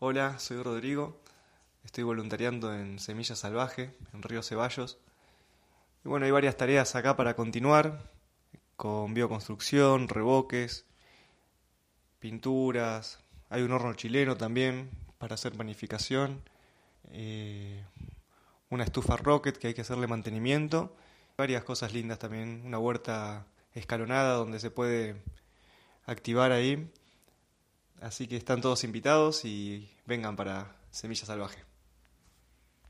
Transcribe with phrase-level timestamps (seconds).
[0.00, 1.20] Hola, soy Rodrigo,
[1.84, 4.98] estoy voluntariando en Semilla Salvaje, en Río Ceballos.
[6.04, 8.10] Y bueno, hay varias tareas acá para continuar,
[8.76, 10.84] con bioconstrucción, reboques,
[12.18, 16.42] pinturas, hay un horno chileno también para hacer panificación,
[17.10, 17.84] eh,
[18.70, 20.96] una estufa rocket que hay que hacerle mantenimiento,
[21.38, 25.22] varias cosas lindas también, una huerta escalonada donde se puede
[26.04, 26.90] activar ahí.
[28.04, 31.73] Así que están todos invitados y vengan para Semilla Salvaje.